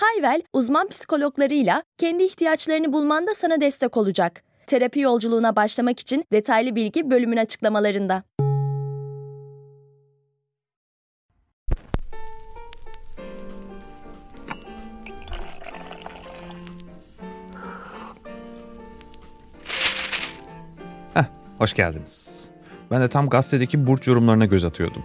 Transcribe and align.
Hayvel, 0.00 0.42
uzman 0.52 0.88
psikologlarıyla 0.88 1.82
kendi 1.98 2.22
ihtiyaçlarını 2.24 2.92
bulmanda 2.92 3.34
sana 3.34 3.60
destek 3.60 3.96
olacak. 3.96 4.42
Terapi 4.66 5.00
yolculuğuna 5.00 5.56
başlamak 5.56 6.00
için 6.00 6.24
detaylı 6.32 6.74
bilgi 6.76 7.10
bölümün 7.10 7.36
açıklamalarında. 7.36 8.22
Heh, 21.14 21.24
hoş 21.58 21.74
geldiniz. 21.74 22.48
Ben 22.90 23.02
de 23.02 23.08
tam 23.08 23.28
gazetedeki 23.28 23.86
burç 23.86 24.06
yorumlarına 24.06 24.46
göz 24.46 24.64
atıyordum. 24.64 25.04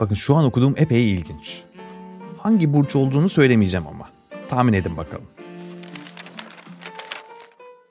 Bakın 0.00 0.14
şu 0.14 0.34
an 0.36 0.44
okuduğum 0.44 0.74
epey 0.76 1.12
ilginç. 1.12 1.62
Hangi 2.38 2.72
burç 2.72 2.96
olduğunu 2.96 3.28
söylemeyeceğim 3.28 3.86
ama. 3.86 4.17
Tahmin 4.48 4.72
edin 4.72 4.96
bakalım. 4.96 5.24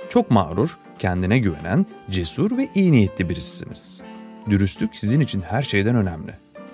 Çok 0.09 0.31
mağrur, 0.31 0.77
kendine 0.99 1.39
güvenen, 1.39 1.85
cesur 2.09 2.57
ve 2.57 2.69
iyi 2.75 2.91
niyetli 2.91 3.29
birisisiniz. 3.29 4.01
Dürüstlük 4.49 4.95
sizin 4.95 5.19
için 5.19 5.41
her 5.41 5.61
şeyden 5.61 5.95
önemli. 5.95 6.33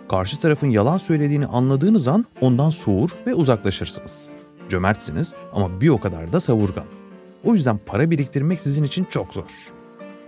Karşı 0.10 0.40
tarafın 0.40 0.70
yalan 0.70 0.98
söylediğini 0.98 1.46
anladığınız 1.46 2.08
an 2.08 2.26
ondan 2.42 2.70
soğur 2.70 3.10
ve 3.28 3.34
uzaklaşırsınız. 3.34 4.30
Cömertsiniz 4.70 5.34
ama 5.54 5.82
bir 5.82 5.90
o 5.90 6.00
kadar 6.00 6.34
da 6.34 6.40
savurgan. 6.40 6.86
O 7.44 7.56
yüzden 7.56 7.80
para 7.86 8.12
biriktirmek 8.12 8.62
sizin 8.62 8.84
için 8.84 9.06
çok 9.06 9.34
zor. 9.34 9.50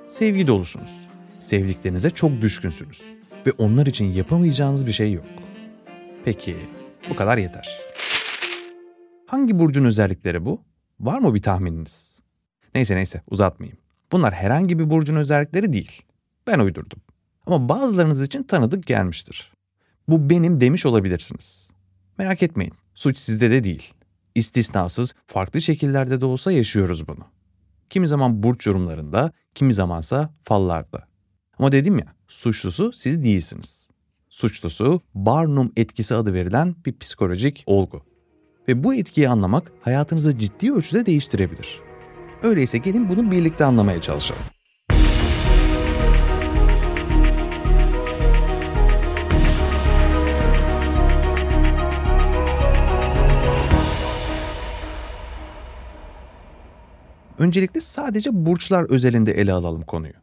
Sevgi 0.08 0.48
dolusunuz. 0.48 0.92
Sevdiklerinize 1.40 2.10
çok 2.10 2.42
düşkünsünüz 2.42 3.02
ve 3.48 3.52
onlar 3.58 3.86
için 3.86 4.14
yapamayacağınız 4.14 4.88
bir 4.88 4.92
şey 4.92 5.12
yok. 5.12 5.26
Peki, 6.26 6.56
bu 7.10 7.16
kadar 7.16 7.38
yeter. 7.38 7.80
Hangi 9.26 9.60
burcun 9.60 9.86
özellikleri 9.86 10.46
bu? 10.46 10.64
Var 11.00 11.20
mı 11.20 11.36
bir 11.36 11.42
tahmininiz? 11.42 12.20
Neyse 12.76 12.96
neyse 12.96 13.22
uzatmayayım. 13.28 13.78
Bunlar 14.12 14.34
herhangi 14.34 14.80
bir 14.80 14.90
burcun 14.90 15.16
özellikleri 15.16 15.74
değil. 15.74 16.02
Ben 16.48 16.60
uydurdum. 16.60 17.00
Ama 17.46 17.70
bazılarınız 17.70 18.22
için 18.22 18.44
tanıdık 18.44 18.86
gelmiştir. 18.86 19.52
Bu 20.08 20.30
benim 20.30 20.62
demiş 20.62 20.86
olabilirsiniz. 20.86 21.70
Merak 22.18 22.44
etmeyin, 22.44 22.74
suç 22.96 23.18
sizde 23.20 23.52
de 23.52 23.64
değil. 23.64 23.94
İstisnasız, 24.36 25.14
farklı 25.28 25.62
şekillerde 25.62 26.22
de 26.22 26.26
olsa 26.26 26.52
yaşıyoruz 26.52 27.08
bunu. 27.08 27.26
Kimi 27.90 28.08
zaman 28.08 28.44
burç 28.44 28.68
yorumlarında, 28.68 29.32
kimi 29.56 29.74
zamansa 29.74 30.34
fallarda. 30.44 31.08
Ama 31.60 31.72
dedim 31.72 32.00
ya, 32.00 32.16
suçlusu 32.28 32.92
siz 32.94 33.24
değilsiniz. 33.24 33.90
Suçlusu 34.30 35.02
Barnum 35.16 35.72
etkisi 35.78 36.16
adı 36.16 36.34
verilen 36.34 36.76
bir 36.86 36.98
psikolojik 36.98 37.64
olgu. 37.66 38.15
Ve 38.68 38.84
bu 38.84 38.94
etkiyi 38.94 39.30
anlamak 39.30 39.72
hayatınızı 39.82 40.38
ciddi 40.38 40.74
ölçüde 40.74 41.06
değiştirebilir. 41.06 41.82
Öyleyse 42.44 42.78
gelin 42.78 43.10
bunu 43.10 43.32
birlikte 43.32 43.66
anlamaya 43.66 44.02
çalışalım. 44.02 44.42
Öncelikle 57.40 57.82
sadece 57.82 58.30
burçlar 58.34 58.90
özelinde 58.90 59.32
ele 59.32 59.54
alalım 59.54 59.82
konuyu. 59.82 60.14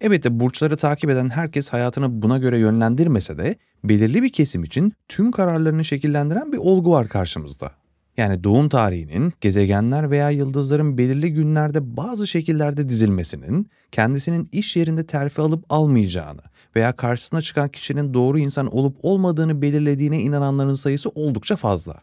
Evet 0.00 0.24
de 0.24 0.40
burçları 0.40 0.76
takip 0.76 1.10
eden 1.10 1.28
herkes 1.28 1.68
hayatını 1.68 2.22
buna 2.22 2.38
göre 2.38 2.58
yönlendirmese 2.58 3.38
de 3.38 3.56
belirli 3.84 4.22
bir 4.22 4.32
kesim 4.32 4.64
için 4.64 4.92
tüm 5.08 5.32
kararlarını 5.32 5.84
şekillendiren 5.84 6.52
bir 6.52 6.58
olgu 6.58 6.90
var 6.90 7.08
karşımızda. 7.08 7.72
Yani 8.16 8.44
doğum 8.44 8.68
tarihinin, 8.68 9.32
gezegenler 9.40 10.10
veya 10.10 10.30
yıldızların 10.30 10.98
belirli 10.98 11.32
günlerde 11.32 11.96
bazı 11.96 12.26
şekillerde 12.26 12.88
dizilmesinin, 12.88 13.70
kendisinin 13.92 14.48
iş 14.52 14.76
yerinde 14.76 15.06
terfi 15.06 15.40
alıp 15.40 15.64
almayacağını 15.68 16.40
veya 16.76 16.92
karşısına 16.92 17.40
çıkan 17.42 17.68
kişinin 17.68 18.14
doğru 18.14 18.38
insan 18.38 18.76
olup 18.76 18.96
olmadığını 19.02 19.62
belirlediğine 19.62 20.20
inananların 20.20 20.74
sayısı 20.74 21.08
oldukça 21.08 21.56
fazla. 21.56 21.94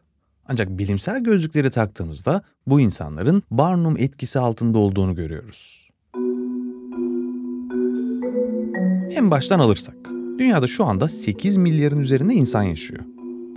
Ancak 0.47 0.69
bilimsel 0.69 1.23
gözlükleri 1.23 1.71
taktığımızda 1.71 2.41
bu 2.67 2.81
insanların 2.81 3.43
Barnum 3.51 3.97
etkisi 3.97 4.39
altında 4.39 4.77
olduğunu 4.77 5.15
görüyoruz. 5.15 5.89
En 9.15 9.31
baştan 9.31 9.59
alırsak, 9.59 9.95
dünyada 10.39 10.67
şu 10.67 10.85
anda 10.85 11.07
8 11.07 11.57
milyarın 11.57 11.99
üzerinde 11.99 12.33
insan 12.33 12.63
yaşıyor. 12.63 13.03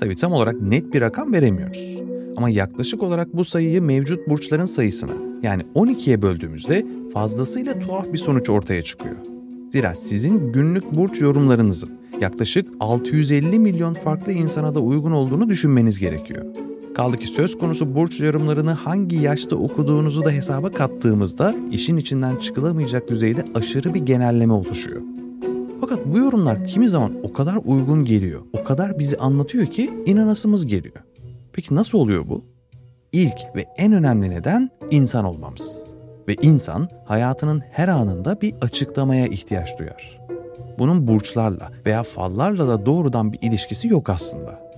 Tabii 0.00 0.17
tam 0.17 0.33
olarak 0.33 0.61
net 0.61 0.94
bir 0.94 1.00
rakam 1.00 1.33
veremiyoruz. 1.33 2.06
Ama 2.37 2.51
yaklaşık 2.51 3.03
olarak 3.03 3.37
bu 3.37 3.45
sayıyı 3.45 3.83
mevcut 3.83 4.29
burçların 4.29 4.67
sayısına 4.67 5.13
yani 5.43 5.63
12'ye 5.75 6.23
böldüğümüzde 6.23 6.87
fazlasıyla 7.15 7.79
tuhaf 7.79 8.13
bir 8.13 8.19
sonuç 8.19 8.51
ortaya 8.51 8.83
çıkıyor. 8.83 9.17
Zira 9.73 9.95
sizin 9.95 10.53
günlük 10.53 10.95
burç 10.95 11.21
yorumlarınızın 11.21 11.91
yaklaşık 12.21 12.69
650 12.81 13.59
milyon 13.59 13.95
farklı 13.95 14.33
insana 14.33 14.75
da 14.75 14.81
uygun 14.81 15.13
olduğunu 15.13 15.51
düşünmeniz 15.51 15.99
gerekiyor. 15.99 16.47
Kaldı 16.95 17.17
ki 17.17 17.27
söz 17.27 17.59
konusu 17.59 17.95
burç 17.95 18.21
yorumlarını 18.21 18.71
hangi 18.71 19.17
yaşta 19.17 19.57
okuduğunuzu 19.57 20.25
da 20.25 20.31
hesaba 20.31 20.73
kattığımızda 20.73 21.55
işin 21.71 21.97
içinden 21.97 22.37
çıkılamayacak 22.37 23.09
düzeyde 23.09 23.45
aşırı 23.55 23.95
bir 23.95 24.01
genelleme 24.01 24.53
oluşuyor. 24.53 25.03
Fakat 25.81 26.07
bu 26.07 26.19
yorumlar 26.19 26.67
kimi 26.67 26.89
zaman 26.89 27.13
o 27.23 27.33
kadar 27.33 27.59
uygun 27.65 28.05
geliyor, 28.05 28.41
o 28.53 28.65
kadar 28.65 28.99
bizi 28.99 29.17
anlatıyor 29.17 29.67
ki 29.67 29.91
inanasımız 30.07 30.67
geliyor. 30.67 31.06
Peki 31.56 31.75
nasıl 31.75 31.99
oluyor 31.99 32.28
bu? 32.28 32.44
İlk 33.12 33.37
ve 33.55 33.67
en 33.77 33.93
önemli 33.93 34.31
neden 34.31 34.71
insan 34.91 35.25
olmamız. 35.25 35.87
Ve 36.28 36.34
insan 36.34 36.89
hayatının 37.05 37.62
her 37.71 37.89
anında 37.89 38.41
bir 38.41 38.55
açıklamaya 38.61 39.27
ihtiyaç 39.27 39.78
duyar. 39.78 40.21
Bunun 40.78 41.06
burçlarla 41.06 41.71
veya 41.87 42.03
fallarla 42.03 42.69
da 42.69 42.87
doğrudan 42.87 43.33
bir 43.33 43.39
ilişkisi 43.43 43.89
yok 43.89 44.11
aslında. 44.11 44.72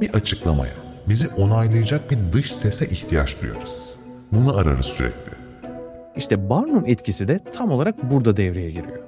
Bir 0.00 0.14
açıklamaya, 0.14 0.72
bizi 1.08 1.28
onaylayacak 1.28 2.10
bir 2.10 2.32
dış 2.32 2.52
sese 2.52 2.86
ihtiyaç 2.86 3.42
duyarız. 3.42 3.94
Bunu 4.32 4.56
ararız 4.56 4.86
sürekli. 4.86 5.32
İşte 6.16 6.50
Barnum 6.50 6.84
etkisi 6.86 7.28
de 7.28 7.40
tam 7.52 7.70
olarak 7.70 8.10
burada 8.10 8.36
devreye 8.36 8.70
giriyor. 8.70 9.02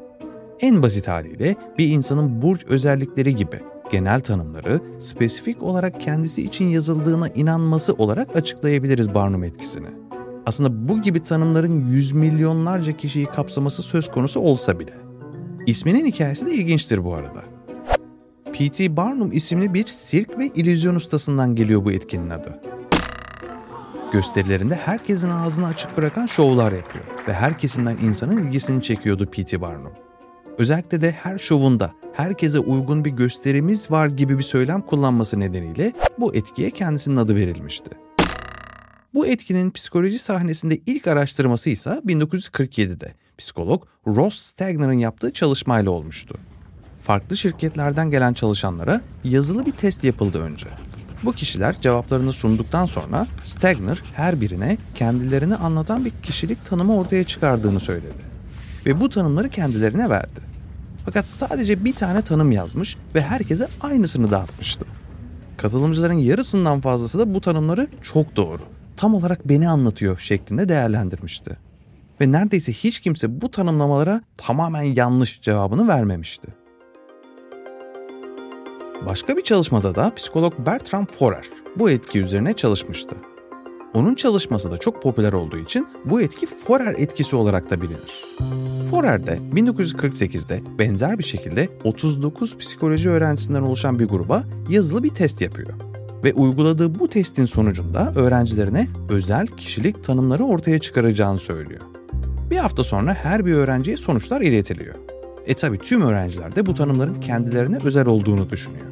En 0.61 0.83
basit 0.83 1.09
haliyle 1.09 1.57
bir 1.79 1.89
insanın 1.89 2.43
burç 2.43 2.65
özellikleri 2.67 3.37
gibi 3.37 3.61
genel 3.93 4.21
tanımları 4.21 4.81
spesifik 4.99 5.63
olarak 5.63 6.01
kendisi 6.01 6.43
için 6.43 6.69
yazıldığına 6.69 7.29
inanması 7.29 7.93
olarak 7.93 8.37
açıklayabiliriz 8.37 9.15
Barnum 9.15 9.45
etkisini. 9.45 9.89
Aslında 10.47 10.89
bu 10.89 11.03
gibi 11.03 11.23
tanımların 11.23 11.89
yüz 11.89 12.13
milyonlarca 12.13 12.97
kişiyi 12.97 13.27
kapsaması 13.27 13.83
söz 13.83 14.11
konusu 14.11 14.41
olsa 14.41 14.79
bile. 14.79 14.95
İsminin 15.67 16.07
hikayesi 16.07 16.47
de 16.47 16.55
ilginçtir 16.55 17.05
bu 17.05 17.15
arada. 17.15 17.43
P.T. 18.53 18.97
Barnum 18.97 19.33
isimli 19.33 19.75
bir 19.75 19.87
sirk 19.87 20.39
ve 20.39 20.47
illüzyon 20.47 20.95
ustasından 20.95 21.55
geliyor 21.55 21.85
bu 21.85 21.93
etkinin 21.93 22.31
adı. 22.31 22.61
Gösterilerinde 24.13 24.75
herkesin 24.75 25.31
ağzını 25.31 25.67
açık 25.67 25.97
bırakan 25.97 26.27
şovlar 26.27 26.73
yapıyor 26.73 27.05
ve 27.29 27.33
her 27.33 27.59
kesimden 27.59 27.97
insanın 27.97 28.43
ilgisini 28.43 28.83
çekiyordu 28.83 29.27
P.T. 29.27 29.61
Barnum. 29.61 29.93
Özellikle 30.59 31.01
de 31.01 31.13
her 31.13 31.39
şovunda 31.39 31.93
herkese 32.13 32.59
uygun 32.59 33.05
bir 33.05 33.11
gösterimiz 33.11 33.91
var 33.91 34.07
gibi 34.07 34.39
bir 34.39 34.43
söylem 34.43 34.81
kullanması 34.81 35.41
nedeniyle 35.41 35.93
bu 36.19 36.35
etkiye 36.35 36.71
kendisinin 36.71 37.17
adı 37.17 37.37
verilmişti. 37.37 37.91
Bu 39.15 39.27
etkinin 39.27 39.71
psikoloji 39.71 40.19
sahnesinde 40.19 40.81
ilk 40.87 41.07
araştırması 41.07 41.71
ise 41.71 41.91
1947'de 41.91 43.15
psikolog 43.39 43.87
Ross 44.07 44.39
Stagner'ın 44.39 44.93
yaptığı 44.93 45.33
çalışmayla 45.33 45.91
olmuştu. 45.91 46.39
Farklı 47.01 47.37
şirketlerden 47.37 48.11
gelen 48.11 48.33
çalışanlara 48.33 49.01
yazılı 49.25 49.67
bir 49.67 49.73
test 49.73 50.05
yapıldı 50.05 50.39
önce. 50.39 50.67
Bu 51.25 51.33
kişiler 51.33 51.81
cevaplarını 51.81 52.33
sunduktan 52.33 52.87
sonra 52.87 53.27
Stagner 53.45 54.03
her 54.15 54.41
birine 54.41 54.79
kendilerini 54.95 55.57
anlatan 55.57 56.05
bir 56.05 56.13
kişilik 56.23 56.67
tanımı 56.67 56.97
ortaya 56.97 57.25
çıkardığını 57.25 57.81
söyledi. 57.81 58.32
Ve 58.87 59.01
bu 59.01 59.09
tanımları 59.09 59.49
kendilerine 59.49 60.11
verdi. 60.11 60.41
Fakat 61.05 61.27
sadece 61.27 61.85
bir 61.85 61.95
tane 61.95 62.23
tanım 62.23 62.53
yazmış 62.53 62.97
ve 63.15 63.21
herkese 63.21 63.69
aynısını 63.81 64.31
dağıtmıştı. 64.31 64.85
Katılımcıların 65.57 66.19
yarısından 66.19 66.81
fazlası 66.81 67.19
da 67.19 67.35
bu 67.35 67.41
tanımları 67.41 67.89
çok 68.03 68.37
doğru, 68.37 68.63
tam 68.97 69.15
olarak 69.15 69.49
beni 69.49 69.69
anlatıyor 69.69 70.19
şeklinde 70.19 70.69
değerlendirmişti. 70.69 71.57
ve 72.21 72.33
neredeyse 72.33 72.73
hiç 72.73 73.01
kimse 73.01 73.41
bu 73.41 73.51
tanımlamalara 73.51 74.23
tamamen 74.37 74.83
yanlış 74.83 75.41
cevabını 75.43 75.89
vermemişti. 75.89 76.49
Başka 79.07 79.37
bir 79.37 79.43
çalışmada 79.43 79.95
da 79.95 80.15
psikolog 80.15 80.55
Bertram 80.67 81.07
Forer 81.07 81.45
bu 81.77 81.91
etki 81.91 82.21
üzerine 82.21 82.53
çalışmıştı. 82.53 83.17
Onun 83.95 84.15
çalışması 84.15 84.71
da 84.71 84.79
çok 84.79 85.03
popüler 85.03 85.33
olduğu 85.33 85.59
için 85.59 85.89
bu 86.05 86.21
etki 86.21 86.47
Forer 86.47 86.95
etkisi 86.99 87.37
olarak 87.37 87.71
da 87.71 87.83
bilinir. 87.83 88.25
Forer 88.91 89.27
de 89.27 89.39
1948'de 89.55 90.61
benzer 90.79 91.19
bir 91.19 91.25
şekilde 91.25 91.69
39 91.85 92.59
psikoloji 92.59 93.11
öğrencisinden 93.11 93.63
oluşan 93.63 93.99
bir 93.99 94.05
gruba 94.05 94.45
yazılı 94.69 95.03
bir 95.03 95.09
test 95.09 95.41
yapıyor. 95.41 95.69
Ve 96.25 96.33
uyguladığı 96.33 96.99
bu 96.99 97.09
testin 97.09 97.45
sonucunda 97.45 98.13
öğrencilerine 98.17 98.89
özel 99.09 99.47
kişilik 99.47 100.05
tanımları 100.05 100.45
ortaya 100.45 100.79
çıkaracağını 100.79 101.39
söylüyor. 101.39 101.81
Bir 102.51 102.57
hafta 102.57 102.85
sonra 102.85 103.15
her 103.15 103.47
bir 103.47 103.53
öğrenciye 103.53 103.97
sonuçlar 103.97 104.41
iletiliyor. 104.41 104.95
E 105.47 105.55
tabi 105.55 105.79
tüm 105.79 106.03
öğrenciler 106.03 106.57
de 106.57 106.67
bu 106.67 106.75
tanımların 106.75 107.21
kendilerine 107.21 107.79
özel 107.85 108.07
olduğunu 108.07 108.51
düşünüyor. 108.51 108.87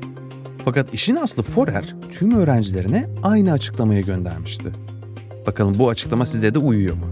Fakat 0.65 0.95
işin 0.95 1.17
aslı 1.17 1.43
Forer 1.43 1.95
tüm 2.13 2.35
öğrencilerine 2.35 3.07
aynı 3.23 3.53
açıklamayı 3.53 4.05
göndermişti. 4.05 4.73
Bakalım 5.51 5.79
bu 5.79 5.89
açıklama 5.89 6.27
size 6.27 6.55
de 6.55 6.59
uyuyor 6.59 6.95
mu? 6.95 7.05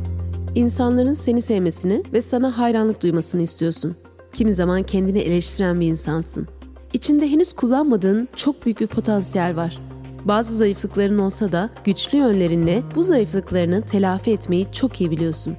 İnsanların 0.55 1.15
seni 1.15 1.43
sevmesini 1.43 2.03
ve 2.13 2.21
sana 2.21 2.59
hayranlık 2.59 3.03
duymasını 3.03 3.43
istiyorsun. 3.43 3.97
Kimi 4.33 4.55
zaman 4.55 4.83
kendini 4.83 5.19
eleştiren 5.19 5.81
bir 5.81 5.87
insansın. 5.87 6.49
İçinde 6.93 7.31
henüz 7.31 7.53
kullanmadığın 7.53 8.29
çok 8.37 8.65
büyük 8.65 8.81
bir 8.81 8.87
potansiyel 8.87 9.57
var. 9.57 9.79
Bazı 10.25 10.57
zayıflıkların 10.57 11.19
olsa 11.19 11.53
da 11.53 11.71
güçlü 11.85 12.19
yönlerinle 12.19 12.83
bu 12.95 13.05
zayıflıklarını 13.05 13.83
telafi 13.83 14.31
etmeyi 14.31 14.67
çok 14.73 15.01
iyi 15.01 15.11
biliyorsun. 15.11 15.57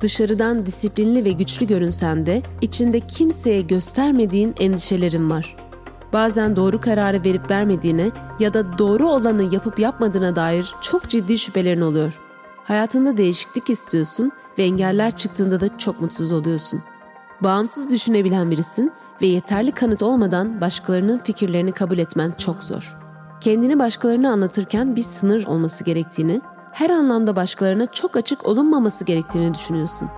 Dışarıdan 0.00 0.66
disiplinli 0.66 1.24
ve 1.24 1.32
güçlü 1.32 1.66
görünsen 1.66 2.26
de 2.26 2.42
içinde 2.62 3.00
kimseye 3.00 3.60
göstermediğin 3.60 4.54
endişelerin 4.60 5.30
var. 5.30 5.56
Bazen 6.12 6.56
doğru 6.56 6.80
kararı 6.80 7.24
verip 7.24 7.50
vermediğine 7.50 8.10
ya 8.38 8.54
da 8.54 8.78
doğru 8.78 9.08
olanı 9.08 9.54
yapıp 9.54 9.78
yapmadığına 9.78 10.36
dair 10.36 10.74
çok 10.80 11.08
ciddi 11.08 11.38
şüphelerin 11.38 11.80
oluyor. 11.80 12.20
Hayatında 12.64 13.16
değişiklik 13.16 13.70
istiyorsun 13.70 14.32
ve 14.58 14.62
engeller 14.62 15.16
çıktığında 15.16 15.60
da 15.60 15.78
çok 15.78 16.00
mutsuz 16.00 16.32
oluyorsun. 16.32 16.82
Bağımsız 17.40 17.90
düşünebilen 17.90 18.50
birisin 18.50 18.92
ve 19.22 19.26
yeterli 19.26 19.72
kanıt 19.72 20.02
olmadan 20.02 20.60
başkalarının 20.60 21.18
fikirlerini 21.18 21.72
kabul 21.72 21.98
etmen 21.98 22.32
çok 22.38 22.62
zor. 22.62 22.96
Kendini 23.40 23.78
başkalarına 23.78 24.30
anlatırken 24.32 24.96
bir 24.96 25.02
sınır 25.02 25.46
olması 25.46 25.84
gerektiğini, 25.84 26.40
her 26.72 26.90
anlamda 26.90 27.36
başkalarına 27.36 27.86
çok 27.86 28.16
açık 28.16 28.46
olunmaması 28.46 29.04
gerektiğini 29.04 29.54
düşünüyorsun. 29.54 30.08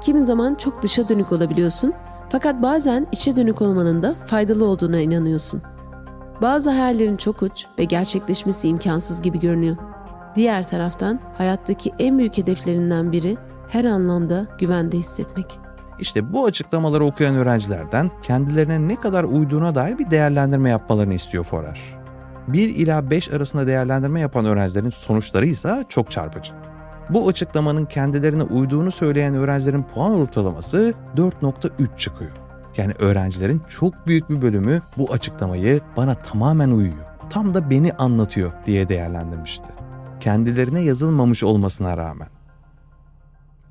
Kimi 0.00 0.24
zaman 0.24 0.54
çok 0.54 0.82
dışa 0.82 1.08
dönük 1.08 1.32
olabiliyorsun 1.32 1.94
fakat 2.28 2.62
bazen 2.62 3.06
içe 3.12 3.36
dönük 3.36 3.62
olmanın 3.62 4.02
da 4.02 4.14
faydalı 4.14 4.64
olduğuna 4.64 5.00
inanıyorsun. 5.00 5.62
Bazı 6.42 6.70
hayallerin 6.70 7.16
çok 7.16 7.42
uç 7.42 7.66
ve 7.78 7.84
gerçekleşmesi 7.84 8.68
imkansız 8.68 9.22
gibi 9.22 9.40
görünüyor. 9.40 9.76
Diğer 10.34 10.68
taraftan 10.68 11.20
hayattaki 11.38 11.92
en 11.98 12.18
büyük 12.18 12.38
hedeflerinden 12.38 13.12
biri 13.12 13.36
her 13.68 13.84
anlamda 13.84 14.46
güvende 14.58 14.96
hissetmek. 14.96 15.58
İşte 16.00 16.32
bu 16.32 16.44
açıklamaları 16.44 17.04
okuyan 17.04 17.34
öğrencilerden 17.34 18.10
kendilerine 18.22 18.88
ne 18.88 18.96
kadar 18.96 19.24
uyduğuna 19.24 19.74
dair 19.74 19.98
bir 19.98 20.10
değerlendirme 20.10 20.70
yapmalarını 20.70 21.14
istiyor 21.14 21.44
Forer. 21.44 21.80
1 22.48 22.68
ila 22.68 23.10
5 23.10 23.30
arasında 23.30 23.66
değerlendirme 23.66 24.20
yapan 24.20 24.44
öğrencilerin 24.44 24.90
sonuçları 24.90 25.46
ise 25.46 25.84
çok 25.88 26.10
çarpıcı. 26.10 26.52
Bu 27.10 27.28
açıklamanın 27.28 27.84
kendilerine 27.84 28.42
uyduğunu 28.42 28.92
söyleyen 28.92 29.34
öğrencilerin 29.34 29.82
puan 29.82 30.12
ortalaması 30.12 30.94
4.3 31.16 31.98
çıkıyor. 31.98 32.32
Yani 32.76 32.92
öğrencilerin 32.98 33.62
çok 33.68 34.06
büyük 34.06 34.30
bir 34.30 34.42
bölümü 34.42 34.82
bu 34.96 35.12
açıklamayı 35.12 35.80
bana 35.96 36.14
tamamen 36.14 36.70
uyuyor, 36.70 37.06
tam 37.30 37.54
da 37.54 37.70
beni 37.70 37.92
anlatıyor 37.92 38.52
diye 38.66 38.88
değerlendirmişti. 38.88 39.68
Kendilerine 40.20 40.80
yazılmamış 40.80 41.42
olmasına 41.42 41.96
rağmen. 41.96 42.28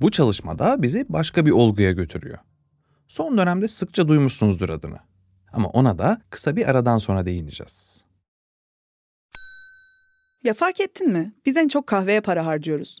Bu 0.00 0.10
çalışmada 0.10 0.82
bizi 0.82 1.06
başka 1.08 1.46
bir 1.46 1.50
olguya 1.50 1.92
götürüyor. 1.92 2.38
Son 3.08 3.38
dönemde 3.38 3.68
sıkça 3.68 4.08
duymuşsunuzdur 4.08 4.68
adını. 4.68 4.98
Ama 5.52 5.68
ona 5.68 5.98
da 5.98 6.20
kısa 6.30 6.56
bir 6.56 6.70
aradan 6.70 6.98
sonra 6.98 7.26
değineceğiz. 7.26 8.04
Ya 10.44 10.54
fark 10.54 10.80
ettin 10.80 11.12
mi? 11.12 11.32
Biz 11.46 11.56
en 11.56 11.68
çok 11.68 11.86
kahveye 11.86 12.20
para 12.20 12.46
harcıyoruz. 12.46 13.00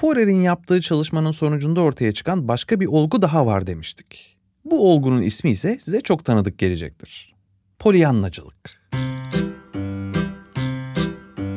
Forer'in 0.00 0.42
yaptığı 0.42 0.80
çalışmanın 0.80 1.32
sonucunda 1.32 1.80
ortaya 1.80 2.12
çıkan 2.12 2.48
başka 2.48 2.80
bir 2.80 2.86
olgu 2.86 3.22
daha 3.22 3.46
var 3.46 3.66
demiştik. 3.66 4.36
Bu 4.64 4.92
olgunun 4.92 5.22
ismi 5.22 5.50
ise 5.50 5.78
size 5.80 6.00
çok 6.00 6.24
tanıdık 6.24 6.58
gelecektir. 6.58 7.34
Polyanlacılık. 7.78 8.80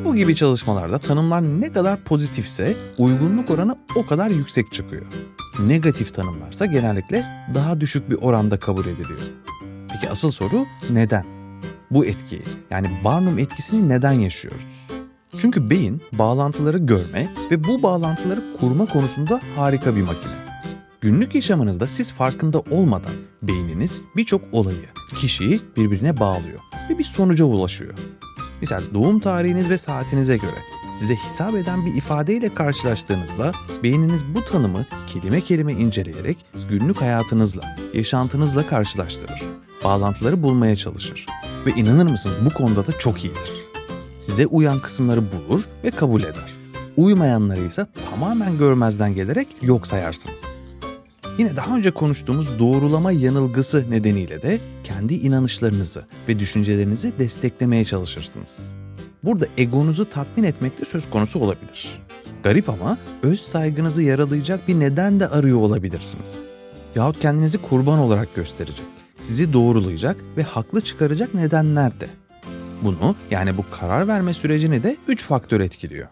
Bu 0.05 0.15
gibi 0.15 0.35
çalışmalarda 0.35 0.97
tanımlar 0.97 1.41
ne 1.41 1.71
kadar 1.71 2.03
pozitifse 2.03 2.75
uygunluk 2.97 3.49
oranı 3.49 3.77
o 3.95 4.05
kadar 4.05 4.29
yüksek 4.29 4.73
çıkıyor. 4.73 5.05
Negatif 5.59 6.13
tanımlarsa 6.13 6.65
genellikle 6.65 7.25
daha 7.55 7.81
düşük 7.81 8.09
bir 8.09 8.15
oranda 8.15 8.59
kabul 8.59 8.85
ediliyor. 8.85 9.21
Peki 9.93 10.09
asıl 10.09 10.31
soru 10.31 10.65
neden? 10.89 11.25
Bu 11.91 12.05
etkiyi 12.05 12.43
yani 12.69 12.87
Barnum 13.03 13.39
etkisini 13.39 13.89
neden 13.89 14.13
yaşıyoruz? 14.13 15.02
Çünkü 15.41 15.69
beyin 15.69 16.01
bağlantıları 16.13 16.77
görme 16.77 17.33
ve 17.51 17.63
bu 17.63 17.83
bağlantıları 17.83 18.43
kurma 18.59 18.85
konusunda 18.85 19.41
harika 19.55 19.95
bir 19.95 20.01
makine. 20.01 20.33
Günlük 21.01 21.35
yaşamınızda 21.35 21.87
siz 21.87 22.11
farkında 22.11 22.59
olmadan 22.59 23.13
beyniniz 23.41 23.99
birçok 24.15 24.41
olayı, 24.51 24.85
kişiyi 25.17 25.61
birbirine 25.77 26.19
bağlıyor 26.19 26.59
ve 26.89 26.99
bir 26.99 27.03
sonuca 27.03 27.45
ulaşıyor. 27.45 27.93
Misal 28.61 28.81
doğum 28.93 29.19
tarihiniz 29.19 29.69
ve 29.69 29.77
saatinize 29.77 30.37
göre 30.37 30.57
size 30.93 31.15
hitap 31.15 31.55
eden 31.55 31.85
bir 31.85 31.95
ifadeyle 31.95 32.53
karşılaştığınızda 32.53 33.51
beyniniz 33.83 34.21
bu 34.35 34.45
tanımı 34.45 34.85
kelime 35.07 35.41
kelime 35.41 35.73
inceleyerek 35.73 36.45
günlük 36.69 37.01
hayatınızla, 37.01 37.75
yaşantınızla 37.93 38.67
karşılaştırır. 38.67 39.43
Bağlantıları 39.83 40.43
bulmaya 40.43 40.75
çalışır. 40.75 41.25
Ve 41.65 41.71
inanır 41.71 42.11
mısınız 42.11 42.35
bu 42.45 42.49
konuda 42.49 42.87
da 42.87 42.91
çok 42.91 43.25
iyidir. 43.25 43.62
Size 44.23 44.45
uyan 44.45 44.79
kısımları 44.79 45.21
bulur 45.21 45.63
ve 45.83 45.91
kabul 45.91 46.21
eder. 46.23 46.53
Uymayanları 46.97 47.61
ise 47.61 47.87
tamamen 48.09 48.57
görmezden 48.57 49.15
gelerek 49.15 49.47
yok 49.61 49.87
sayarsınız. 49.87 50.43
Yine 51.37 51.55
daha 51.55 51.77
önce 51.77 51.91
konuştuğumuz 51.91 52.59
doğrulama 52.59 53.11
yanılgısı 53.11 53.91
nedeniyle 53.91 54.41
de 54.41 54.59
kendi 54.83 55.13
inanışlarınızı 55.13 56.05
ve 56.27 56.39
düşüncelerinizi 56.39 57.13
desteklemeye 57.19 57.85
çalışırsınız. 57.85 58.73
Burada 59.23 59.45
egonuzu 59.57 60.09
tatmin 60.09 60.43
etmek 60.43 60.81
de 60.81 60.85
söz 60.85 61.09
konusu 61.09 61.39
olabilir. 61.39 62.01
Garip 62.43 62.69
ama 62.69 62.97
öz 63.23 63.39
saygınızı 63.39 64.03
yaralayacak 64.03 64.67
bir 64.67 64.79
neden 64.79 65.19
de 65.19 65.27
arıyor 65.27 65.57
olabilirsiniz. 65.57 66.35
Yahut 66.95 67.19
kendinizi 67.19 67.57
kurban 67.57 67.99
olarak 67.99 68.35
gösterecek, 68.35 68.85
sizi 69.19 69.53
doğrulayacak 69.53 70.17
ve 70.37 70.43
haklı 70.43 70.81
çıkaracak 70.81 71.33
nedenler 71.33 71.99
de. 71.99 72.22
Bunu 72.83 73.15
yani 73.31 73.57
bu 73.57 73.65
karar 73.71 74.07
verme 74.07 74.33
sürecini 74.33 74.83
de 74.83 74.97
3 75.07 75.23
faktör 75.23 75.59
etkiliyor. 75.59 76.07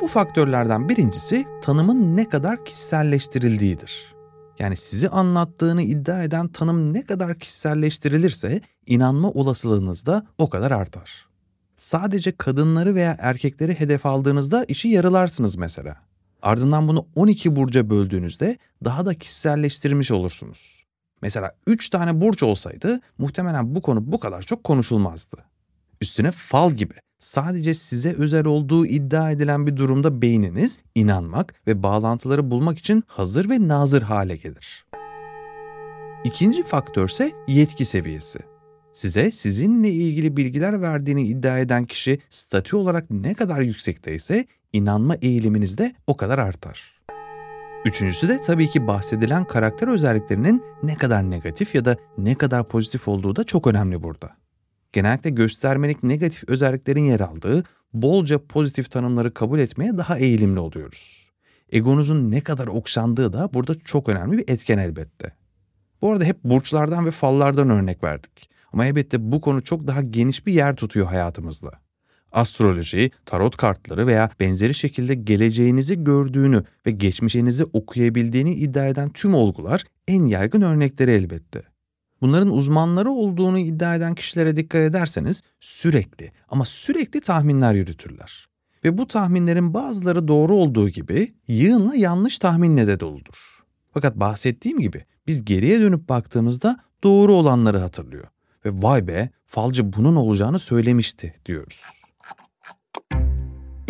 Bu 0.00 0.08
faktörlerden 0.08 0.88
birincisi 0.88 1.44
tanımın 1.62 2.16
ne 2.16 2.28
kadar 2.28 2.64
kişiselleştirildiğidir. 2.64 4.14
Yani 4.58 4.76
sizi 4.76 5.08
anlattığını 5.08 5.82
iddia 5.82 6.22
eden 6.22 6.48
tanım 6.48 6.92
ne 6.92 7.02
kadar 7.02 7.38
kişiselleştirilirse 7.38 8.60
inanma 8.86 9.30
olasılığınız 9.30 10.06
da 10.06 10.26
o 10.38 10.50
kadar 10.50 10.70
artar. 10.70 11.28
Sadece 11.76 12.36
kadınları 12.36 12.94
veya 12.94 13.16
erkekleri 13.18 13.80
hedef 13.80 14.06
aldığınızda 14.06 14.64
işi 14.64 14.88
yarılarsınız 14.88 15.56
mesela. 15.56 15.96
Ardından 16.42 16.88
bunu 16.88 17.06
12 17.14 17.56
burca 17.56 17.90
böldüğünüzde 17.90 18.58
daha 18.84 19.06
da 19.06 19.14
kişiselleştirmiş 19.14 20.10
olursunuz. 20.10 20.83
Mesela 21.24 21.52
3 21.66 21.88
tane 21.88 22.20
burç 22.20 22.42
olsaydı 22.42 23.00
muhtemelen 23.18 23.74
bu 23.74 23.82
konu 23.82 24.12
bu 24.12 24.20
kadar 24.20 24.42
çok 24.42 24.64
konuşulmazdı. 24.64 25.36
Üstüne 26.00 26.30
fal 26.30 26.72
gibi 26.72 26.94
sadece 27.18 27.74
size 27.74 28.12
özel 28.12 28.44
olduğu 28.44 28.86
iddia 28.86 29.30
edilen 29.30 29.66
bir 29.66 29.76
durumda 29.76 30.22
beyniniz 30.22 30.78
inanmak 30.94 31.54
ve 31.66 31.82
bağlantıları 31.82 32.50
bulmak 32.50 32.78
için 32.78 33.04
hazır 33.06 33.48
ve 33.48 33.68
nazır 33.68 34.02
hale 34.02 34.36
gelir. 34.36 34.86
İkinci 36.24 36.62
faktör 36.64 37.08
ise 37.08 37.32
yetki 37.48 37.84
seviyesi. 37.84 38.38
Size 38.92 39.30
sizinle 39.30 39.90
ilgili 39.90 40.36
bilgiler 40.36 40.82
verdiğini 40.82 41.22
iddia 41.22 41.58
eden 41.58 41.84
kişi 41.84 42.18
statü 42.30 42.76
olarak 42.76 43.10
ne 43.10 43.34
kadar 43.34 43.60
yüksekteyse 43.60 44.46
inanma 44.72 45.14
eğiliminiz 45.14 45.78
de 45.78 45.94
o 46.06 46.16
kadar 46.16 46.38
artar. 46.38 46.94
Üçüncüsü 47.84 48.28
de 48.28 48.40
tabii 48.40 48.70
ki 48.70 48.86
bahsedilen 48.86 49.44
karakter 49.44 49.88
özelliklerinin 49.88 50.62
ne 50.82 50.96
kadar 50.96 51.30
negatif 51.30 51.74
ya 51.74 51.84
da 51.84 51.96
ne 52.18 52.34
kadar 52.34 52.68
pozitif 52.68 53.08
olduğu 53.08 53.36
da 53.36 53.44
çok 53.44 53.66
önemli 53.66 54.02
burada. 54.02 54.36
Genellikle 54.92 55.30
göstermelik 55.30 56.02
negatif 56.02 56.44
özelliklerin 56.48 57.04
yer 57.04 57.20
aldığı 57.20 57.64
bolca 57.92 58.46
pozitif 58.46 58.90
tanımları 58.90 59.34
kabul 59.34 59.58
etmeye 59.58 59.98
daha 59.98 60.18
eğilimli 60.18 60.60
oluyoruz. 60.60 61.30
Egonuzun 61.72 62.30
ne 62.30 62.40
kadar 62.40 62.66
okşandığı 62.66 63.32
da 63.32 63.54
burada 63.54 63.74
çok 63.78 64.08
önemli 64.08 64.38
bir 64.38 64.44
etken 64.48 64.78
elbette. 64.78 65.32
Bu 66.02 66.12
arada 66.12 66.24
hep 66.24 66.44
burçlardan 66.44 67.06
ve 67.06 67.10
fallardan 67.10 67.70
örnek 67.70 68.04
verdik. 68.04 68.50
Ama 68.72 68.86
elbette 68.86 69.32
bu 69.32 69.40
konu 69.40 69.64
çok 69.64 69.86
daha 69.86 70.02
geniş 70.02 70.46
bir 70.46 70.52
yer 70.52 70.76
tutuyor 70.76 71.06
hayatımızda. 71.06 71.83
Astroloji, 72.34 73.10
tarot 73.26 73.56
kartları 73.56 74.06
veya 74.06 74.30
benzeri 74.40 74.74
şekilde 74.74 75.14
geleceğinizi 75.14 76.04
gördüğünü 76.04 76.64
ve 76.86 76.90
geçmişinizi 76.90 77.64
okuyabildiğini 77.64 78.54
iddia 78.54 78.86
eden 78.86 79.10
tüm 79.10 79.34
olgular 79.34 79.84
en 80.08 80.26
yaygın 80.26 80.62
örnekleri 80.62 81.10
elbette. 81.10 81.62
Bunların 82.20 82.52
uzmanları 82.52 83.10
olduğunu 83.10 83.58
iddia 83.58 83.94
eden 83.94 84.14
kişilere 84.14 84.56
dikkat 84.56 84.80
ederseniz 84.80 85.42
sürekli 85.60 86.32
ama 86.48 86.64
sürekli 86.64 87.20
tahminler 87.20 87.74
yürütürler. 87.74 88.48
Ve 88.84 88.98
bu 88.98 89.08
tahminlerin 89.08 89.74
bazıları 89.74 90.28
doğru 90.28 90.56
olduğu 90.56 90.88
gibi 90.88 91.34
yığınla 91.48 91.94
yanlış 91.94 92.38
tahminle 92.38 92.86
de 92.86 93.00
doludur. 93.00 93.64
Fakat 93.92 94.16
bahsettiğim 94.16 94.80
gibi 94.80 95.04
biz 95.26 95.44
geriye 95.44 95.80
dönüp 95.80 96.08
baktığımızda 96.08 96.76
doğru 97.02 97.34
olanları 97.34 97.78
hatırlıyor. 97.78 98.24
Ve 98.64 98.70
vay 98.72 99.06
be 99.06 99.30
falcı 99.46 99.92
bunun 99.92 100.16
olacağını 100.16 100.58
söylemişti 100.58 101.34
diyoruz. 101.46 101.82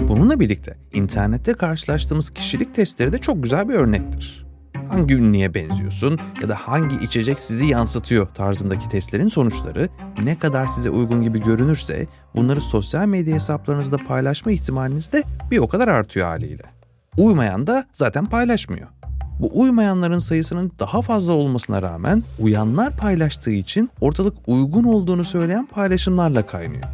Bununla 0.09 0.41
birlikte 0.41 0.77
internette 0.93 1.53
karşılaştığımız 1.53 2.31
kişilik 2.31 2.75
testleri 2.75 3.13
de 3.13 3.19
çok 3.19 3.43
güzel 3.43 3.69
bir 3.69 3.75
örnektir. 3.75 4.47
Hangi 4.89 5.15
ünlüye 5.15 5.55
benziyorsun 5.55 6.19
ya 6.43 6.49
da 6.49 6.55
hangi 6.55 7.05
içecek 7.05 7.39
sizi 7.41 7.67
yansıtıyor 7.67 8.27
tarzındaki 8.27 8.89
testlerin 8.89 9.29
sonuçları 9.29 9.89
ne 10.23 10.39
kadar 10.39 10.67
size 10.67 10.91
uygun 10.91 11.23
gibi 11.23 11.43
görünürse 11.43 12.07
bunları 12.35 12.61
sosyal 12.61 13.07
medya 13.07 13.35
hesaplarınızda 13.35 13.97
paylaşma 13.97 14.53
ihtimaliniz 14.53 15.13
de 15.13 15.23
bir 15.51 15.59
o 15.59 15.69
kadar 15.69 15.89
artıyor 15.89 16.27
haliyle. 16.27 16.65
Uymayan 17.17 17.67
da 17.67 17.87
zaten 17.93 18.27
paylaşmıyor. 18.27 18.89
Bu 19.41 19.51
uymayanların 19.61 20.19
sayısının 20.19 20.73
daha 20.79 21.03
fazla 21.03 21.33
olmasına 21.33 21.83
rağmen 21.83 22.23
uyanlar 22.39 22.97
paylaştığı 22.97 23.53
için 23.53 23.91
ortalık 24.01 24.37
uygun 24.47 24.85
olduğunu 24.85 25.25
söyleyen 25.25 25.67
paylaşımlarla 25.67 26.47
kaynıyor. 26.47 26.85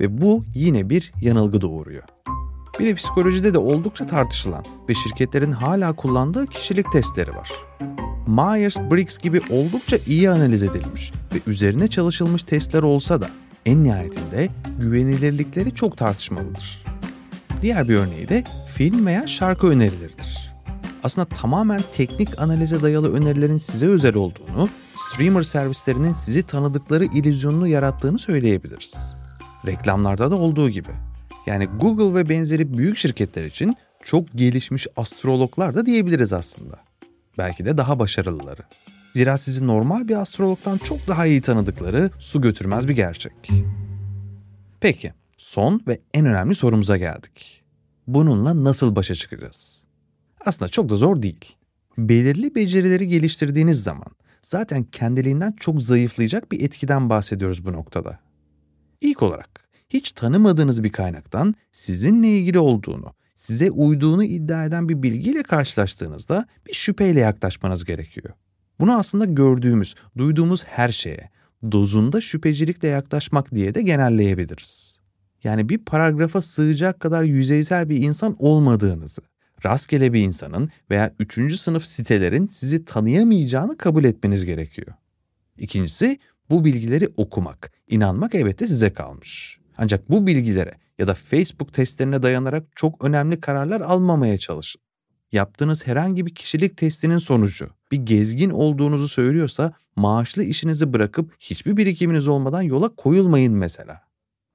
Ve 0.00 0.22
bu 0.22 0.44
yine 0.54 0.90
bir 0.90 1.12
yanılgı 1.20 1.60
doğuruyor. 1.60 2.02
Bir 2.80 2.86
de 2.86 2.94
psikolojide 2.94 3.54
de 3.54 3.58
oldukça 3.58 4.06
tartışılan 4.06 4.64
ve 4.88 4.94
şirketlerin 4.94 5.52
hala 5.52 5.92
kullandığı 5.92 6.46
kişilik 6.46 6.92
testleri 6.92 7.36
var. 7.36 7.50
Myers-Briggs 8.26 9.22
gibi 9.22 9.40
oldukça 9.50 9.96
iyi 10.06 10.30
analiz 10.30 10.62
edilmiş 10.62 11.12
ve 11.34 11.40
üzerine 11.46 11.88
çalışılmış 11.88 12.42
testler 12.42 12.82
olsa 12.82 13.20
da 13.20 13.30
en 13.66 13.84
nihayetinde 13.84 14.48
güvenilirlikleri 14.78 15.74
çok 15.74 15.96
tartışmalıdır. 15.96 16.84
Diğer 17.62 17.88
bir 17.88 17.96
örneği 17.96 18.28
de 18.28 18.44
film 18.74 19.06
veya 19.06 19.26
şarkı 19.26 19.66
önerileridir. 19.66 20.52
Aslında 21.04 21.28
tamamen 21.28 21.82
teknik 21.92 22.40
analize 22.40 22.82
dayalı 22.82 23.12
önerilerin 23.12 23.58
size 23.58 23.86
özel 23.86 24.14
olduğunu, 24.14 24.68
streamer 24.94 25.42
servislerinin 25.42 26.14
sizi 26.14 26.42
tanıdıkları 26.42 27.04
illüzyonunu 27.04 27.68
yarattığını 27.68 28.18
söyleyebiliriz. 28.18 28.94
Reklamlarda 29.66 30.30
da 30.30 30.36
olduğu 30.36 30.70
gibi. 30.70 30.90
Yani 31.46 31.66
Google 31.66 32.14
ve 32.14 32.28
benzeri 32.28 32.78
büyük 32.78 32.96
şirketler 32.96 33.44
için 33.44 33.74
çok 34.04 34.32
gelişmiş 34.34 34.86
astrologlar 34.96 35.74
da 35.74 35.86
diyebiliriz 35.86 36.32
aslında. 36.32 36.78
Belki 37.38 37.64
de 37.64 37.78
daha 37.78 37.98
başarılıları. 37.98 38.62
Zira 39.14 39.38
sizi 39.38 39.66
normal 39.66 40.08
bir 40.08 40.20
astrologdan 40.20 40.78
çok 40.78 41.06
daha 41.08 41.26
iyi 41.26 41.40
tanıdıkları 41.40 42.10
su 42.18 42.40
götürmez 42.40 42.88
bir 42.88 42.94
gerçek. 42.94 43.32
Peki, 44.80 45.12
son 45.36 45.82
ve 45.86 46.00
en 46.14 46.26
önemli 46.26 46.54
sorumuza 46.54 46.96
geldik. 46.96 47.62
Bununla 48.06 48.64
nasıl 48.64 48.96
başa 48.96 49.14
çıkacağız? 49.14 49.84
Aslında 50.46 50.68
çok 50.68 50.88
da 50.88 50.96
zor 50.96 51.22
değil. 51.22 51.56
Belirli 51.98 52.54
becerileri 52.54 53.08
geliştirdiğiniz 53.08 53.82
zaman 53.82 54.08
zaten 54.42 54.84
kendiliğinden 54.84 55.52
çok 55.60 55.82
zayıflayacak 55.82 56.52
bir 56.52 56.60
etkiden 56.60 57.10
bahsediyoruz 57.10 57.64
bu 57.64 57.72
noktada. 57.72 58.18
İlk 59.00 59.22
olarak 59.22 59.71
hiç 59.92 60.12
tanımadığınız 60.12 60.84
bir 60.84 60.92
kaynaktan 60.92 61.54
sizinle 61.72 62.28
ilgili 62.38 62.58
olduğunu, 62.58 63.14
size 63.36 63.70
uyduğunu 63.70 64.24
iddia 64.24 64.64
eden 64.64 64.88
bir 64.88 65.02
bilgiyle 65.02 65.42
karşılaştığınızda 65.42 66.46
bir 66.66 66.72
şüpheyle 66.72 67.20
yaklaşmanız 67.20 67.84
gerekiyor. 67.84 68.34
Bunu 68.80 68.98
aslında 68.98 69.24
gördüğümüz, 69.24 69.94
duyduğumuz 70.18 70.64
her 70.64 70.88
şeye 70.88 71.30
dozunda 71.72 72.20
şüphecilikle 72.20 72.88
yaklaşmak 72.88 73.54
diye 73.54 73.74
de 73.74 73.82
genelleyebiliriz. 73.82 74.98
Yani 75.44 75.68
bir 75.68 75.78
paragrafa 75.78 76.42
sığacak 76.42 77.00
kadar 77.00 77.22
yüzeysel 77.22 77.88
bir 77.88 78.02
insan 78.02 78.36
olmadığınızı, 78.38 79.22
rastgele 79.66 80.12
bir 80.12 80.20
insanın 80.20 80.70
veya 80.90 81.14
üçüncü 81.18 81.56
sınıf 81.56 81.86
sitelerin 81.86 82.46
sizi 82.46 82.84
tanıyamayacağını 82.84 83.76
kabul 83.76 84.04
etmeniz 84.04 84.44
gerekiyor. 84.44 84.92
İkincisi 85.58 86.18
bu 86.50 86.64
bilgileri 86.64 87.08
okumak, 87.16 87.72
inanmak 87.88 88.34
elbette 88.34 88.66
size 88.66 88.92
kalmış. 88.92 89.61
Ancak 89.78 90.10
bu 90.10 90.26
bilgilere 90.26 90.74
ya 90.98 91.08
da 91.08 91.14
Facebook 91.14 91.72
testlerine 91.72 92.22
dayanarak 92.22 92.64
çok 92.76 93.04
önemli 93.04 93.40
kararlar 93.40 93.80
almamaya 93.80 94.38
çalışın. 94.38 94.82
Yaptığınız 95.32 95.86
herhangi 95.86 96.26
bir 96.26 96.34
kişilik 96.34 96.76
testinin 96.76 97.18
sonucu 97.18 97.70
bir 97.92 97.96
gezgin 97.96 98.50
olduğunuzu 98.50 99.08
söylüyorsa 99.08 99.72
maaşlı 99.96 100.44
işinizi 100.44 100.92
bırakıp 100.92 101.34
hiçbir 101.40 101.76
birikiminiz 101.76 102.28
olmadan 102.28 102.62
yola 102.62 102.88
koyulmayın 102.88 103.54
mesela. 103.54 104.02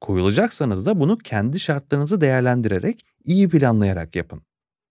Koyulacaksanız 0.01 0.85
da 0.85 0.99
bunu 0.99 1.17
kendi 1.17 1.59
şartlarınızı 1.59 2.21
değerlendirerek, 2.21 3.05
iyi 3.23 3.49
planlayarak 3.49 4.15
yapın. 4.15 4.41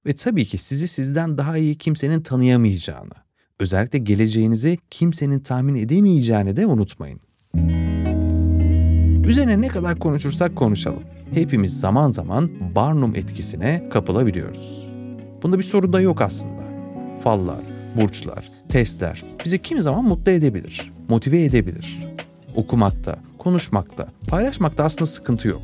Ve 0.07 0.15
tabii 0.15 0.45
ki 0.45 0.59
sizi 0.59 0.89
sizden 0.89 1.39
daha 1.39 1.57
iyi 1.57 1.79
kimsenin 1.79 2.21
tanıyamayacağını, 2.21 3.15
özellikle 3.61 3.99
geleceğinizi 3.99 4.79
kimsenin 4.91 5.41
tahmin 5.41 5.77
edemeyeceğini 5.77 6.57
de 6.57 6.67
unutmayın. 6.67 7.21
Üzerine 9.27 9.61
ne 9.61 9.69
kadar 9.69 9.99
konuşursak 9.99 10.57
konuşalım. 10.57 11.03
Hepimiz 11.35 11.81
zaman 11.81 12.11
zaman 12.11 12.51
Barnum 12.75 13.17
etkisine 13.17 13.89
kapılabiliyoruz. 13.91 14.89
Bunda 15.43 15.59
bir 15.59 15.65
sorun 15.65 15.93
da 15.93 16.01
yok 16.01 16.23
aslında. 16.23 16.63
Fallar, 17.25 17.61
burçlar, 17.97 18.45
testler 18.69 19.23
bizi 19.45 19.63
kimi 19.63 19.83
zaman 19.83 20.05
mutlu 20.05 20.33
edebilir, 20.33 20.93
motive 21.09 21.45
edebilir. 21.45 21.99
Okumakta, 22.55 23.19
konuşmakta, 23.39 24.09
paylaşmakta 24.29 24.85
aslında 24.85 25.07
sıkıntı 25.07 25.49
yok. 25.49 25.63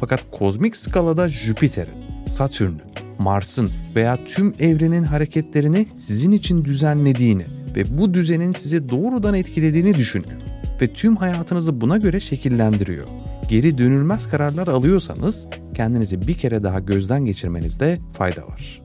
Fakat 0.00 0.20
kozmik 0.32 0.76
skalada 0.76 1.28
Jüpiter'in, 1.28 2.26
Satürn'ün, 2.26 2.80
Mars'ın 3.18 3.70
veya 3.94 4.16
tüm 4.16 4.54
evrenin 4.60 5.02
hareketlerini 5.02 5.86
sizin 5.96 6.32
için 6.32 6.64
düzenlediğini 6.64 7.46
ve 7.76 7.98
bu 7.98 8.14
düzenin 8.14 8.52
sizi 8.52 8.88
doğrudan 8.88 9.34
etkilediğini 9.34 9.94
düşünün 9.94 10.55
ve 10.80 10.92
tüm 10.92 11.16
hayatınızı 11.16 11.80
buna 11.80 11.96
göre 11.96 12.20
şekillendiriyor. 12.20 13.06
Geri 13.48 13.78
dönülmez 13.78 14.30
kararlar 14.30 14.68
alıyorsanız 14.68 15.46
kendinizi 15.74 16.28
bir 16.28 16.34
kere 16.34 16.62
daha 16.62 16.80
gözden 16.80 17.24
geçirmenizde 17.24 17.98
fayda 18.12 18.42
var. 18.46 18.82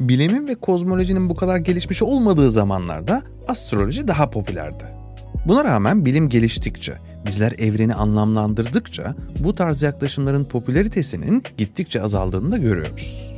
Bilimin 0.00 0.48
ve 0.48 0.54
kozmolojinin 0.54 1.28
bu 1.28 1.34
kadar 1.34 1.56
gelişmiş 1.56 2.02
olmadığı 2.02 2.50
zamanlarda 2.50 3.22
astroloji 3.48 4.08
daha 4.08 4.30
popülerdi. 4.30 4.84
Buna 5.46 5.64
rağmen 5.64 6.04
bilim 6.04 6.28
geliştikçe, 6.28 6.94
bizler 7.26 7.52
evreni 7.58 7.94
anlamlandırdıkça 7.94 9.14
bu 9.40 9.54
tarz 9.54 9.82
yaklaşımların 9.82 10.44
popülaritesinin 10.44 11.42
gittikçe 11.58 12.02
azaldığını 12.02 12.52
da 12.52 12.56
görüyoruz. 12.58 13.33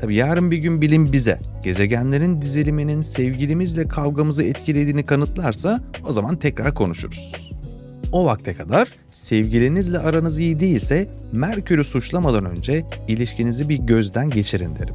Tabi 0.00 0.14
yarın 0.14 0.50
bir 0.50 0.56
gün 0.56 0.80
bilim 0.80 1.12
bize 1.12 1.38
gezegenlerin 1.64 2.42
diziliminin 2.42 3.02
sevgilimizle 3.02 3.88
kavgamızı 3.88 4.44
etkilediğini 4.44 5.04
kanıtlarsa 5.04 5.80
o 6.08 6.12
zaman 6.12 6.36
tekrar 6.36 6.74
konuşuruz. 6.74 7.32
O 8.12 8.26
vakte 8.26 8.54
kadar 8.54 8.88
sevgilinizle 9.10 9.98
aranız 9.98 10.38
iyi 10.38 10.60
değilse 10.60 11.08
Merkür'ü 11.32 11.84
suçlamadan 11.84 12.44
önce 12.44 12.84
ilişkinizi 13.08 13.68
bir 13.68 13.78
gözden 13.78 14.30
geçirin 14.30 14.76
derim. 14.76 14.94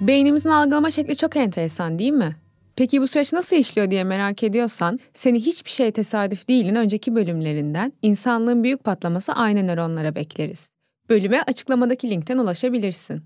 Beynimizin 0.00 0.50
algılama 0.50 0.90
şekli 0.90 1.16
çok 1.16 1.36
enteresan 1.36 1.98
değil 1.98 2.12
mi? 2.12 2.36
Peki 2.76 3.00
bu 3.00 3.06
süreç 3.06 3.32
nasıl 3.32 3.56
işliyor 3.56 3.90
diye 3.90 4.04
merak 4.04 4.42
ediyorsan, 4.42 5.00
seni 5.14 5.40
hiçbir 5.40 5.70
şey 5.70 5.90
tesadüf 5.90 6.48
değilin 6.48 6.74
önceki 6.74 7.14
bölümlerinden 7.14 7.92
insanlığın 8.02 8.64
büyük 8.64 8.84
patlaması 8.84 9.32
aynı 9.32 9.66
nöronlara 9.66 10.14
bekleriz. 10.14 10.68
Bölüme 11.08 11.42
açıklamadaki 11.46 12.10
linkten 12.10 12.38
ulaşabilirsin. 12.38 13.22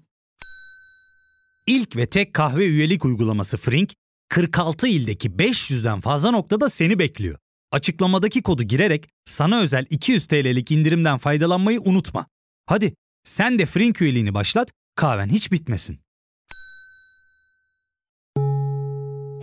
İlk 1.66 1.96
ve 1.96 2.06
tek 2.06 2.34
kahve 2.34 2.66
üyelik 2.66 3.04
uygulaması 3.04 3.56
Frink, 3.56 3.92
46 4.28 4.88
ildeki 4.88 5.30
500'den 5.30 6.00
fazla 6.00 6.30
noktada 6.30 6.68
seni 6.68 6.98
bekliyor. 6.98 7.38
Açıklamadaki 7.72 8.42
kodu 8.42 8.62
girerek 8.62 9.08
sana 9.24 9.60
özel 9.60 9.86
200 9.90 10.26
TL'lik 10.26 10.70
indirimden 10.70 11.18
faydalanmayı 11.18 11.80
unutma. 11.80 12.26
Hadi 12.66 12.94
sen 13.24 13.58
de 13.58 13.66
Frink 13.66 14.02
üyeliğini 14.02 14.34
başlat, 14.34 14.72
kahven 14.94 15.28
hiç 15.28 15.52
bitmesin. 15.52 15.98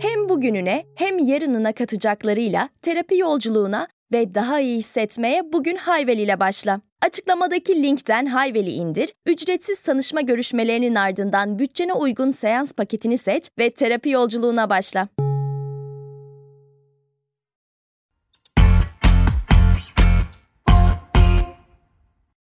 Hem 0.00 0.27
bugününe 0.38 0.84
hem 0.94 1.18
yarınına 1.18 1.72
katacaklarıyla 1.72 2.68
terapi 2.82 3.18
yolculuğuna 3.18 3.88
ve 4.12 4.34
daha 4.34 4.60
iyi 4.60 4.78
hissetmeye 4.78 5.52
bugün 5.52 5.76
Hayvel 5.76 6.18
ile 6.18 6.40
başla. 6.40 6.80
Açıklamadaki 7.02 7.82
linkten 7.82 8.26
Hayvel'i 8.26 8.70
indir, 8.70 9.12
ücretsiz 9.26 9.80
tanışma 9.80 10.20
görüşmelerinin 10.20 10.94
ardından 10.94 11.58
bütçene 11.58 11.92
uygun 11.92 12.30
seans 12.30 12.72
paketini 12.72 13.18
seç 13.18 13.48
ve 13.58 13.70
terapi 13.70 14.10
yolculuğuna 14.10 14.70
başla. 14.70 15.08